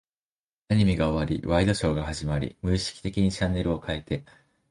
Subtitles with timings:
[0.69, 4.25] アニメが終わり、ワイドショーが始まり、無意識的にチャンネルを変えて、